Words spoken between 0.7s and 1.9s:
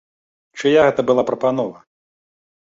гэта была прапанова?